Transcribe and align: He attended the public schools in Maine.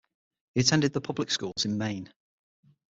He 0.55 0.61
attended 0.61 0.93
the 0.93 1.01
public 1.01 1.29
schools 1.29 1.65
in 1.65 1.77
Maine. 1.77 2.11